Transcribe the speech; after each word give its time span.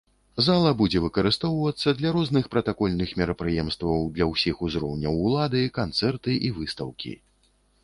Зала 0.45 0.69
будзе 0.77 1.01
выкарыстоўвацца 1.01 1.93
для 1.99 2.13
розных 2.15 2.49
пратакольных 2.55 3.13
мерапрыемстваў 3.23 4.09
для 4.17 4.25
ўсіх 4.33 4.55
узроўняў 4.71 5.23
улады, 5.29 5.61
канцэрты 5.79 6.31
і 6.51 6.53
выстаўкі. 6.59 7.17